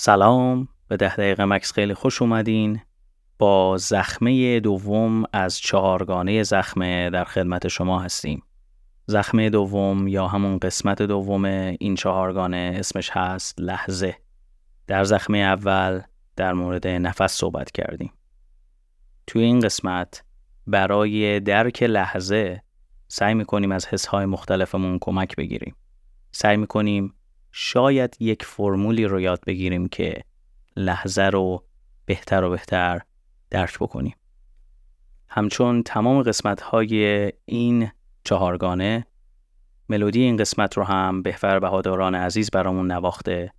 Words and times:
سلام 0.00 0.68
به 0.88 0.96
ده 0.96 1.16
دقیقه 1.16 1.44
مکس 1.44 1.72
خیلی 1.72 1.94
خوش 1.94 2.22
اومدین. 2.22 2.80
با 3.38 3.76
زخمه 3.76 4.60
دوم 4.60 5.24
از 5.32 5.58
چهارگانه 5.58 6.42
زخمه 6.42 7.10
در 7.10 7.24
خدمت 7.24 7.68
شما 7.68 8.00
هستیم. 8.00 8.42
زخمه 9.06 9.50
دوم 9.50 10.08
یا 10.08 10.28
همون 10.28 10.58
قسمت 10.58 11.02
دوم 11.02 11.44
این 11.80 11.94
چهارگانه 11.94 12.76
اسمش 12.78 13.10
هست 13.10 13.60
لحظه. 13.60 14.16
در 14.86 15.04
زخمه 15.04 15.38
اول 15.38 16.00
در 16.36 16.52
مورد 16.52 16.86
نفس 16.86 17.32
صحبت 17.32 17.70
کردیم. 17.70 18.12
توی 19.26 19.42
این 19.42 19.60
قسمت 19.60 20.24
برای 20.66 21.40
درک 21.40 21.82
لحظه 21.82 22.62
سعی 23.08 23.34
می‌کنیم 23.34 23.72
از 23.72 23.86
حسهای 23.86 24.26
مختلفمون 24.26 24.98
کمک 25.00 25.36
بگیریم. 25.36 25.76
سعی 26.32 26.56
می‌کنیم 26.56 27.14
شاید 27.52 28.16
یک 28.20 28.44
فرمولی 28.44 29.04
رو 29.04 29.20
یاد 29.20 29.40
بگیریم 29.46 29.88
که 29.88 30.22
لحظه 30.76 31.22
رو 31.22 31.64
بهتر 32.04 32.44
و 32.44 32.50
بهتر 32.50 33.00
درک 33.50 33.78
بکنیم. 33.78 34.14
همچون 35.28 35.82
تمام 35.82 36.22
قسمت 36.22 36.60
های 36.60 37.32
این 37.44 37.90
چهارگانه 38.24 39.06
ملودی 39.88 40.22
این 40.22 40.36
قسمت 40.36 40.76
رو 40.76 40.84
هم 40.84 41.22
بهفر 41.22 41.58
بهاداران 41.58 42.14
عزیز 42.14 42.50
برامون 42.50 42.92
نواخته 42.92 43.52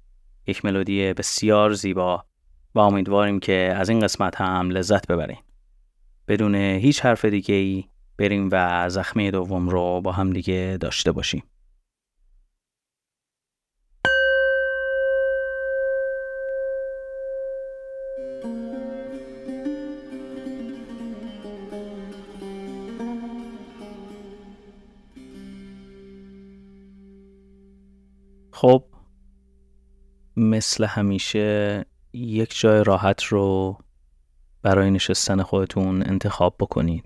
یک 0.48 0.66
ملودی 0.66 1.14
بسیار 1.14 1.74
زیبا 1.74 2.26
و 2.76 2.80
امیدواریم 2.80 3.40
که 3.40 3.74
از 3.78 3.90
این 3.90 4.00
قسمت 4.00 4.42
هم 4.42 4.70
لذت 4.70 5.08
ببریم. 5.08 5.40
بدون 6.28 6.56
هیچ 6.56 7.06
حرف 7.06 7.26
دیگه 7.26 7.56
ای 7.56 7.84
بریم 8.18 8.50
و 8.52 8.90
زخمه 8.90 9.32
دوم 9.32 9.70
رو 9.70 10.02
با 10.02 10.12
هم 10.12 10.34
دیگه 10.34 10.78
داشته 10.82 11.12
باشیم. 11.12 11.44
خب 28.60 28.84
مثل 30.36 30.86
همیشه 30.86 31.86
یک 32.14 32.60
جای 32.60 32.84
راحت 32.84 33.24
رو 33.24 33.78
برای 34.62 34.92
نشستن 34.92 35.44
خودتون 35.44 36.04
انتخاب 36.04 36.56
بکنید. 36.60 37.06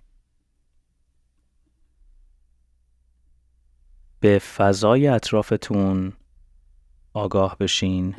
به 4.19 4.39
فضای 4.39 5.07
اطرافتون 5.07 6.13
آگاه 7.13 7.57
بشین 7.57 8.15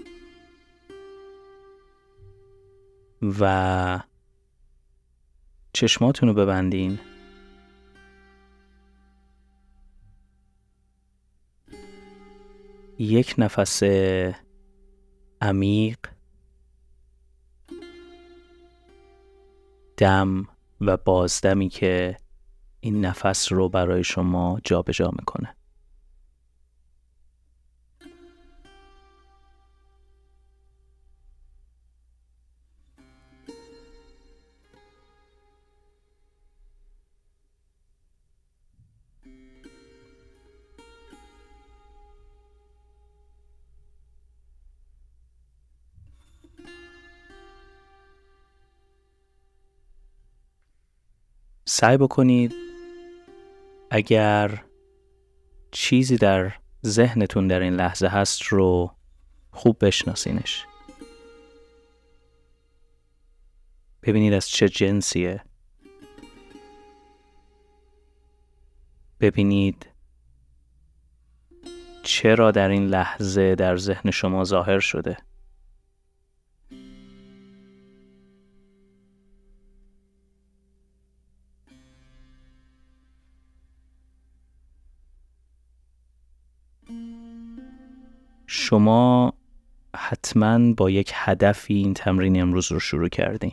و 3.40 4.00
چشماتون 5.72 6.28
رو 6.28 6.34
ببندین. 6.34 6.98
یک 12.98 13.34
نفس 13.38 13.82
عمیق 15.40 15.98
دم 19.96 20.48
و 20.80 20.96
بازدمی 20.96 21.68
که 21.68 22.16
این 22.80 23.04
نفس 23.04 23.52
رو 23.52 23.68
برای 23.68 24.04
شما 24.04 24.60
جابجا 24.64 25.04
جا 25.04 25.10
می‌کنه. 25.18 25.53
سعی 51.64 51.96
بکنید 51.96 52.54
اگر 53.90 54.64
چیزی 55.70 56.16
در 56.16 56.52
ذهنتون 56.86 57.48
در 57.48 57.60
این 57.60 57.74
لحظه 57.74 58.06
هست 58.06 58.42
رو 58.42 58.96
خوب 59.50 59.84
بشناسینش. 59.84 60.66
ببینید 64.02 64.32
از 64.32 64.48
چه 64.48 64.68
جنسیه. 64.68 65.44
ببینید 69.20 69.86
چرا 72.02 72.50
در 72.50 72.68
این 72.68 72.86
لحظه 72.86 73.54
در 73.54 73.76
ذهن 73.76 74.10
شما 74.10 74.44
ظاهر 74.44 74.78
شده. 74.80 75.16
شما 88.74 89.32
حتما 89.96 90.72
با 90.72 90.90
یک 90.90 91.12
هدفی 91.14 91.74
این 91.74 91.94
تمرین 91.94 92.42
امروز 92.42 92.72
رو 92.72 92.80
شروع 92.80 93.08
کردین. 93.08 93.52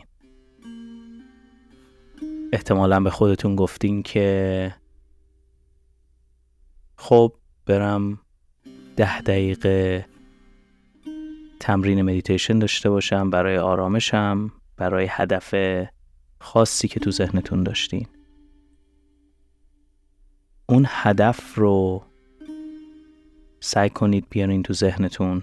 احتمالا 2.52 3.00
به 3.00 3.10
خودتون 3.10 3.56
گفتین 3.56 4.02
که 4.02 4.74
خب 6.96 7.32
برم 7.66 8.20
ده 8.96 9.20
دقیقه 9.20 10.06
تمرین 11.60 12.02
مدیتیشن 12.02 12.58
داشته 12.58 12.90
باشم 12.90 13.30
برای 13.30 13.58
آرامشم 13.58 14.52
برای 14.76 15.06
هدف 15.10 15.54
خاصی 16.40 16.88
که 16.88 17.00
تو 17.00 17.10
ذهنتون 17.10 17.62
داشتین. 17.62 18.06
اون 20.66 20.86
هدف 20.88 21.54
رو 21.54 22.02
سعی 23.64 23.90
کنید 23.90 24.26
بیارین 24.30 24.62
تو 24.62 24.72
ذهنتون 24.72 25.42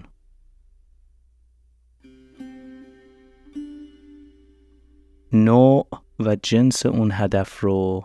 نوع 5.32 5.86
و 6.20 6.36
جنس 6.42 6.86
اون 6.86 7.10
هدف 7.12 7.60
رو 7.60 8.04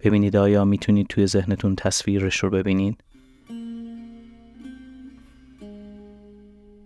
ببینید 0.00 0.36
آیا 0.36 0.64
می‌تونید 0.64 1.06
توی 1.06 1.26
ذهنتون 1.26 1.76
تصویرش 1.76 2.36
رو 2.36 2.50
ببینید 2.50 3.04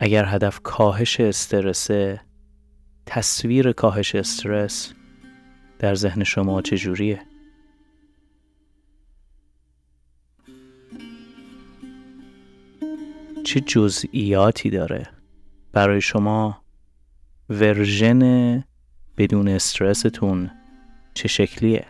اگر 0.01 0.25
هدف 0.25 0.61
کاهش 0.63 1.21
استرسه 1.21 2.21
تصویر 3.07 3.73
کاهش 3.73 4.15
استرس 4.15 4.93
در 5.79 5.95
ذهن 5.95 6.25
شما 6.25 6.63
چجوریه؟ 6.63 7.34
چه 13.55 13.61
جزئیاتی 13.61 14.71
داره 14.71 15.07
برای 15.73 16.01
شما؟ 16.01 16.65
ورژن 17.51 18.65
بدون 19.17 19.49
استرستون 19.49 20.51
چه 21.15 21.29
شکلیه؟ 21.29 21.87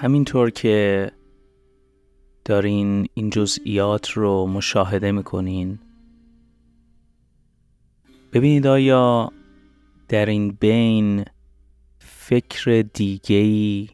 همینطور 0.00 0.50
که 0.50 1.10
دارین 2.44 3.06
این 3.14 3.30
جزئیات 3.30 4.10
رو 4.10 4.46
مشاهده 4.46 5.12
می‌کنین. 5.12 5.78
ببینید 8.32 8.66
آیا 8.66 9.32
در 10.08 10.26
این 10.26 10.56
بین 10.60 11.24
فکر 11.98 12.84
دیگهی 12.94 13.90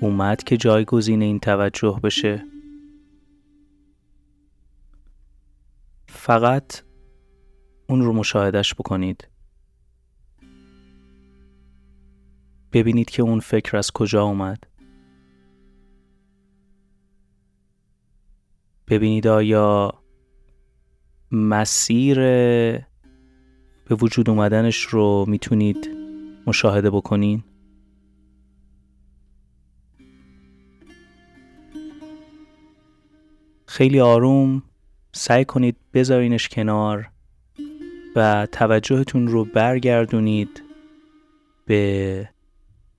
اومد 0.00 0.42
که 0.42 0.56
جایگزین 0.56 1.22
این 1.22 1.40
توجه 1.40 2.00
بشه؟ 2.02 2.44
فقط 6.08 6.82
اون 7.88 8.02
رو 8.02 8.12
مشاهدش 8.12 8.74
بکنید. 8.74 9.28
ببینید 12.72 13.10
که 13.10 13.22
اون 13.22 13.40
فکر 13.40 13.76
از 13.76 13.90
کجا 13.90 14.22
اومد. 14.22 14.71
ببینید 18.92 19.26
آیا 19.26 19.94
مسیر 21.30 22.16
به 22.18 23.94
وجود 24.00 24.30
اومدنش 24.30 24.80
رو 24.82 25.24
می‌تونید 25.28 25.90
مشاهده 26.46 26.90
بکنین؟ 26.90 27.44
خیلی 33.66 34.00
آروم 34.00 34.62
سعی 35.12 35.44
کنید 35.44 35.76
بذارینش 35.94 36.48
کنار 36.48 37.10
و 38.16 38.46
توجهتون 38.52 39.26
رو 39.26 39.44
برگردونید 39.44 40.62
به 41.66 42.28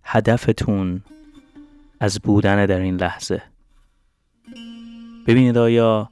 هدفتون 0.03 1.03
از 1.99 2.19
بودن 2.19 2.65
در 2.65 2.79
این 2.79 2.95
لحظه. 2.95 3.52
ببینید 5.27 5.57
آیا 5.57 6.09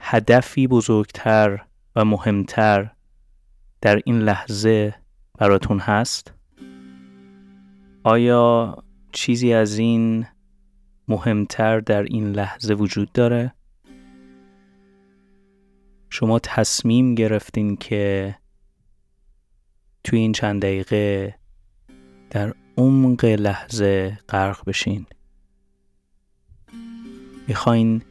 هدفی 0.00 0.66
بزرگتر 0.66 1.64
و 1.96 2.04
مهمتر 2.04 2.90
در 3.80 4.00
این 4.04 4.18
لحظه 4.18 4.94
براتون 5.38 5.78
هست؟ 5.78 6.34
آیا 8.04 8.76
چیزی 9.12 9.52
از 9.52 9.78
این 9.78 10.26
مهمتر 11.08 11.80
در 11.80 12.02
این 12.02 12.32
لحظه 12.32 12.74
وجود 12.74 13.12
داره؟ 13.12 13.52
شما 16.10 16.38
تصمیم 16.38 17.14
گرفتین 17.14 17.76
که 17.76 18.34
توی 20.04 20.18
این 20.18 20.32
چند 20.32 20.62
دقیقه 20.62 21.34
در 22.30 22.54
عمق 22.76 23.24
لحظه 23.24 24.18
غرق 24.28 24.64
بشین 24.66 25.06
می‌خواین 27.48 28.02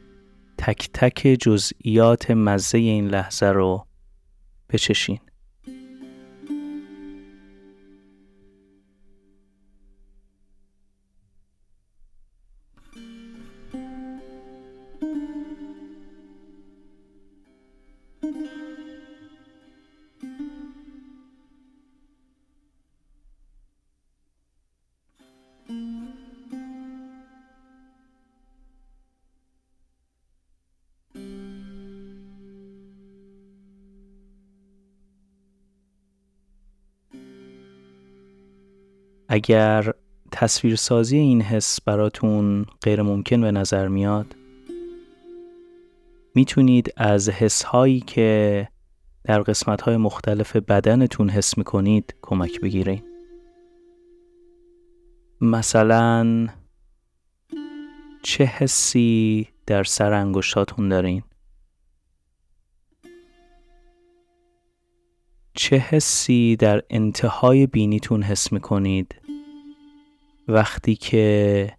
تک 0.62 0.90
تک 0.94 1.36
جزئیات 1.40 2.30
مزه 2.30 2.78
این 2.78 3.08
لحظه 3.08 3.46
رو 3.46 3.86
بچشین. 4.68 5.18
اگر 39.32 39.92
تصویرسازی 40.32 41.16
این 41.16 41.42
حس 41.42 41.80
براتون 41.80 42.66
غیر 42.82 43.02
ممکن 43.02 43.40
به 43.40 43.50
نظر 43.52 43.88
میاد 43.88 44.34
می‌تونید 46.34 46.92
از 46.96 47.28
حس 47.28 47.62
هایی 47.62 48.00
که 48.00 48.68
در 49.24 49.42
قسمت 49.42 49.80
های 49.80 49.96
مختلف 49.96 50.56
بدنتون 50.56 51.30
حس 51.30 51.58
می‌کنید 51.58 52.14
کمک 52.22 52.60
بگیرید 52.60 53.04
مثلا 55.40 56.46
چه 58.22 58.44
حسی 58.44 59.48
در 59.66 59.84
سر 59.84 60.12
انگشتاتون 60.12 60.88
دارین؟ 60.88 61.22
چه 65.54 65.76
حسی 65.76 66.56
در 66.56 66.82
انتهای 66.90 67.66
بینیتون 67.66 68.22
حس 68.22 68.52
می‌کنید؟ 68.52 69.19
وقتی 70.48 70.94
که 70.94 71.76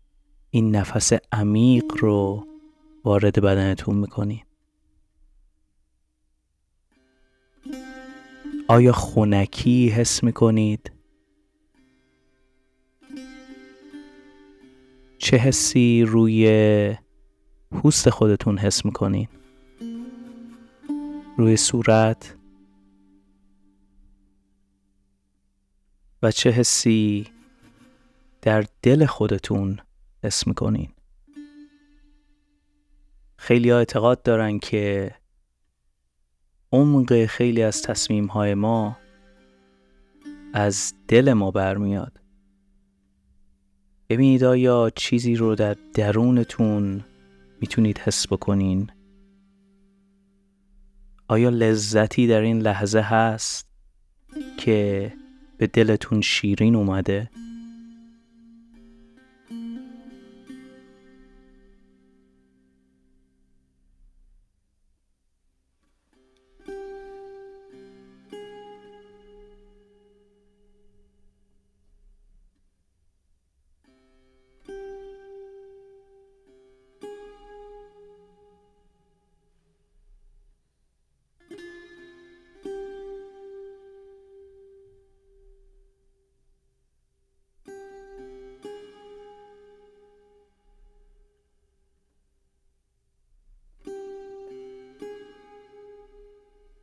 این 0.50 0.76
نفس 0.76 1.14
عمیق 1.32 1.84
رو 2.00 2.48
وارد 3.04 3.42
بدنتون 3.42 3.96
می‌کنید 3.96 4.46
آیا 8.68 8.92
خونکی 8.92 9.90
حس 9.90 10.24
می‌کنید؟ 10.24 10.92
چه 15.18 15.38
حسی 15.38 16.04
روی 16.08 16.96
پوست 17.72 18.10
خودتون 18.10 18.58
حس 18.58 18.86
می‌کنید؟ 18.86 19.30
روی 21.38 21.58
صورت 21.58 22.36
و 26.24 26.32
چه 26.32 26.50
حسی 26.50 27.28
در 28.42 28.66
دل 28.82 29.06
خودتون 29.06 29.80
حس 30.24 30.48
می‌کنین. 30.48 30.90
خیلی 33.38 33.72
اعتقاد 33.72 34.24
دارن 34.24 34.60
که 34.60 35.16
عمق 36.72 37.26
خیلی 37.26 37.64
از 37.64 37.82
تصمیم 37.82 38.26
های 38.26 38.54
ما 38.54 38.98
از 40.54 40.94
دل 41.08 41.34
ما 41.34 41.52
برمیاد. 41.52 42.20
ببینید 44.10 44.44
آیا 44.44 44.92
چیزی 44.96 45.36
رو 45.36 45.56
در 45.56 45.76
درونتون 45.94 47.04
می‌تونید 47.62 47.98
حس 47.98 48.28
بکنین؟ 48.28 48.92
آیا 51.28 51.50
لذتی 51.50 52.28
در 52.28 52.42
این 52.42 52.62
لحظه 52.62 53.00
هست 53.00 53.68
که 54.58 55.14
به 55.58 55.68
دلتون 55.68 56.22
شیرین 56.22 56.76
اومده؟ 56.76 57.30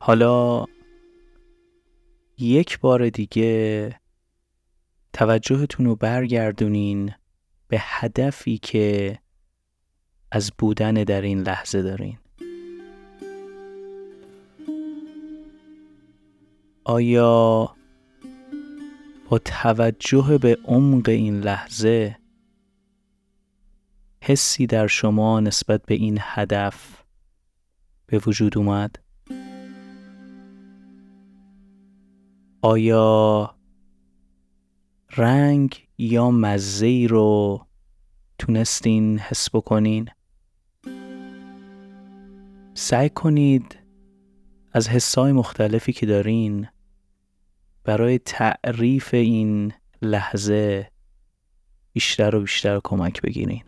حالا 0.09 0.65
یک 2.37 2.79
بار 2.79 3.09
دیگه 3.09 3.95
توجهتون 5.13 5.85
رو 5.85 5.95
برگردونین 5.95 7.13
به 7.67 7.77
هدفی 7.79 8.57
که 8.57 9.19
از 10.31 10.51
بودن 10.57 10.93
در 10.93 11.21
این 11.21 11.41
لحظه 11.41 11.81
دارین 11.81 12.17
آیا 16.83 17.75
با 19.29 19.39
توجه 19.39 20.37
به 20.41 20.57
عمق 20.65 21.09
این 21.09 21.39
لحظه 21.39 22.17
حسی 24.23 24.67
در 24.67 24.87
شما 24.87 25.39
نسبت 25.39 25.85
به 25.85 25.95
این 25.95 26.17
هدف 26.21 27.03
به 28.05 28.21
وجود 28.27 28.57
اومد؟ 28.57 29.08
آیا 32.61 33.55
رنگ 35.17 35.87
یا 35.97 36.31
مزه 36.31 36.85
ای 36.85 37.07
رو 37.07 37.65
تونستین 38.39 39.19
حس 39.19 39.49
بکنین؟ 39.53 40.09
سعی 42.73 43.09
کنید 43.09 43.79
از 44.73 44.89
حسای 44.89 45.31
مختلفی 45.31 45.93
که 45.93 46.05
دارین 46.05 46.67
برای 47.83 48.19
تعریف 48.19 49.13
این 49.13 49.73
لحظه 50.01 50.91
بیشتر 51.93 52.35
و 52.35 52.41
بیشتر 52.41 52.79
کمک 52.83 53.21
بگیرین. 53.21 53.63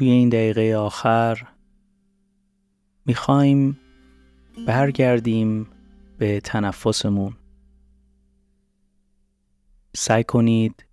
توی 0.00 0.10
این 0.10 0.28
دقیقه 0.28 0.76
آخر 0.76 1.46
می‌خوایم 3.06 3.78
برگردیم 4.66 5.66
به 6.18 6.40
تنفسمون. 6.40 7.36
سعی 9.96 10.24
کنید 10.24 10.86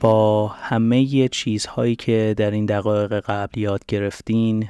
با 0.00 0.48
همه 0.48 1.28
چیزهایی 1.28 1.96
که 1.96 2.34
در 2.36 2.50
این 2.50 2.66
دقایق 2.66 3.20
قبل 3.20 3.58
یاد 3.58 3.86
گرفتین 3.88 4.68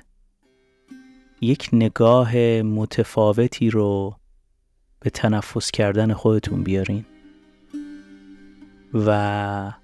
یک 1.41 1.69
نگاه 1.73 2.37
متفاوتی 2.63 3.71
رو 3.71 4.17
به 5.01 5.11
تنفس 5.11 5.71
کردن 5.71 6.13
خودتون 6.13 6.63
بیارین 6.63 7.05
و 8.95 9.82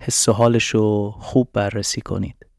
حس 0.00 0.28
و 0.28 0.32
حالش 0.32 0.68
رو 0.68 1.14
خوب 1.18 1.48
بررسی 1.52 2.00
کنید. 2.00 2.49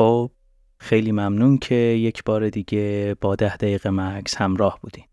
خب 0.00 0.30
خیلی 0.78 1.12
ممنون 1.12 1.58
که 1.58 1.74
یک 1.74 2.24
بار 2.24 2.48
دیگه 2.48 3.16
با 3.20 3.36
ده 3.36 3.56
دقیقه 3.56 3.90
مکس 3.90 4.36
همراه 4.36 4.78
بودین. 4.82 5.04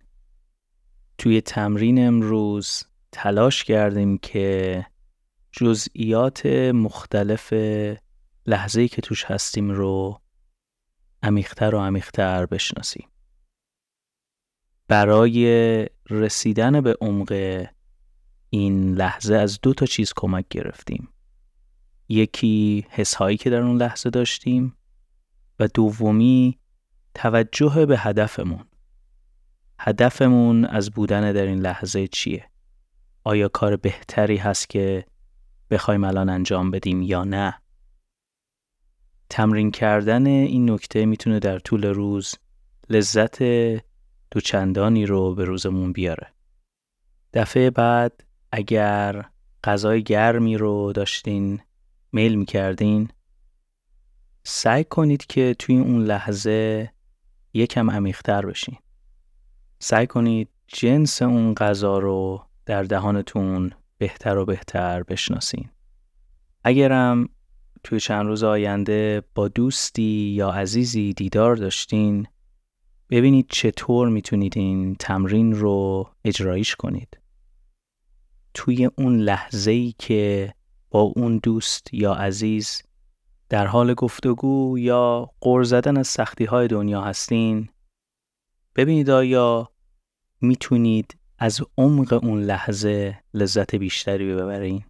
توی 1.18 1.42
تمرین 1.42 2.08
امروز 2.08 2.84
تلاش 3.12 3.64
کردیم 3.64 4.18
که 4.18 4.86
جزئیات 5.52 6.46
مختلف 6.74 7.54
لحظه‌ای 8.46 8.88
که 8.88 9.02
توش 9.02 9.26
هستیم 9.26 9.72
رو 9.72 10.22
عمیقتر 11.24 11.76
و 11.76 11.80
عمیقتر 11.80 12.46
بشناسیم. 12.46 13.08
برای 14.88 15.88
رسیدن 16.10 16.82
به 16.82 16.98
عمق 17.02 17.64
این 18.50 18.94
لحظه 18.94 19.36
از 19.36 19.60
دو 19.62 19.74
تا 19.74 19.86
چیز 19.86 20.14
کمک 20.16 20.46
گرفتیم. 20.50 21.10
یکی 22.10 22.86
حسهایی 22.90 23.38
که 23.38 23.50
در 23.50 23.62
اون 23.62 23.78
لحظه 23.78 24.10
داشتیم 24.10 24.77
و 25.60 25.68
دومی 25.68 26.60
توجه 27.14 27.86
به 27.86 27.98
هدفمون 27.98 28.66
هدفمون 29.80 30.66
از 30.66 30.92
بودن 30.92 31.32
در 31.32 31.46
این 31.46 31.60
لحظه 31.60 32.08
چیه؟ 32.08 32.50
آیا 33.24 33.48
کار 33.48 33.76
بهتری 33.76 34.38
هست 34.38 34.70
که 34.70 35.06
بخوایم 35.72 36.04
الان 36.04 36.30
انجام 36.30 36.72
بدیم 36.72 37.02
یا 37.02 37.24
نه؟ 37.24 37.62
تمرین 39.30 39.72
کردن 39.72 40.28
این 40.28 40.72
نکته 40.72 41.06
می‌تونه 41.06 41.40
در 41.40 41.60
طول 41.60 41.86
روز 41.86 42.36
لذت 42.90 43.44
دوچندانی 44.32 45.06
رو 45.06 45.36
به 45.36 45.46
روزمون 45.46 45.92
بیاره. 45.94 46.28
دفعه 47.34 47.70
بعد 47.70 48.24
اگر 48.52 49.26
غذای 49.64 50.04
گرمی 50.04 50.58
رو 50.58 50.94
داشتین 50.94 51.62
میل 52.12 52.36
می‌کردین 52.36 53.10
سعی 54.50 54.84
کنید 54.84 55.26
که 55.26 55.56
توی 55.60 55.78
اون 55.78 56.04
لحظه 56.04 56.90
یکم 57.54 57.92
عمیقتر 57.92 58.46
بشین. 58.46 58.76
سعی 59.80 60.08
کنید 60.08 60.50
جنس 60.68 61.22
اون 61.22 61.54
غذا 61.54 62.00
رو 62.00 62.46
در 62.66 62.84
دهانتون 62.84 63.72
بهتر 63.98 64.38
و 64.38 64.46
بهتر 64.46 65.04
بشناسین. 65.04 65.70
اگرم 66.64 67.30
توی 67.84 68.00
چند 68.00 68.26
روز 68.26 68.44
آینده 68.44 69.24
با 69.36 69.48
دوستی 69.48 70.34
یا 70.36 70.50
عزیزی 70.50 71.14
دیدار 71.14 71.56
داشتین 71.56 72.28
ببینید 73.10 73.46
چطور 73.50 74.10
می‌تونید 74.10 74.58
این 74.58 74.96
تمرین 74.96 75.54
رو 75.54 76.10
اجرایش 76.26 76.76
کنید. 76.76 77.18
توی 78.54 78.90
اون 78.98 79.18
لحظه 79.18 79.72
ای 79.72 79.94
که 80.00 80.54
با 80.90 81.02
اون 81.02 81.38
دوست 81.38 81.94
یا 81.94 82.14
عزیز 82.14 82.82
در 83.50 83.68
حال 83.68 83.94
گفتگو 83.94 84.80
یا 84.80 85.32
قر 85.42 85.64
زدن 85.64 85.98
از 85.98 86.08
سختی 86.08 86.46
های 86.46 86.68
دنیا 86.68 87.02
هستین؟ 87.02 87.70
ببینید 88.76 89.10
آیا 89.10 89.72
می‌تونید 90.42 91.18
از 91.40 91.62
عمق 91.78 92.20
اون 92.24 92.42
لحظه 92.42 93.20
لذت 93.34 93.76
بیشتری 93.76 94.36
ببرین. 94.36 94.84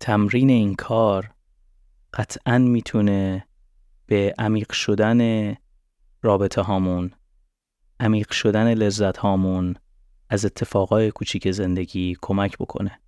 تمرین 0.00 0.50
این 0.50 0.74
کار 0.74 1.34
قطعا 2.14 2.58
می‌تونه 2.58 3.46
به 4.06 4.34
عمیق 4.38 4.72
شدن 4.72 5.54
رابطه 6.22 6.62
هامون 6.62 7.10
عمیق 8.00 8.32
شدن 8.32 8.74
لذت 8.74 9.16
هامون 9.16 9.74
از 10.30 10.44
اتفاقای 10.44 11.10
کوچیک 11.10 11.50
زندگی 11.50 12.16
کمک 12.22 12.58
بکنه. 12.58 13.00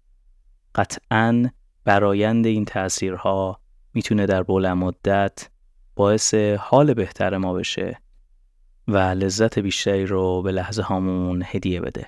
قطعا 0.75 1.51
برایند 1.85 2.47
این 2.47 2.65
تأثیرها 2.65 3.61
می‌تونه 3.97 4.27
در 4.27 4.43
بلند 4.43 4.77
مدت 4.77 5.49
باعث 5.95 6.35
حال 6.59 6.95
بهتر 6.95 7.37
ما 7.37 7.53
بشه 7.53 8.01
و 8.89 8.97
لذت 8.97 9.59
بیشتری 9.59 10.07
رو 10.07 10.43
به 10.43 10.53
لحظه 10.53 10.83
هامون 10.83 11.43
هدیه 11.47 11.81
بده. 11.81 12.07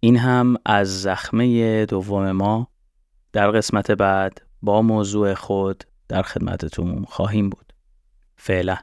این 0.00 0.16
هم 0.16 0.56
از 0.66 1.02
زخمه 1.02 1.86
دوم 1.86 2.32
ما 2.32 2.68
در 3.32 3.50
قسمت 3.50 3.90
بعد 3.90 4.42
با 4.62 4.82
موضوع 4.82 5.34
خود 5.34 5.84
در 6.08 6.22
خدمتتون 6.22 7.04
خواهیم 7.04 7.50
بود. 7.50 7.72
فعلا 8.36 8.76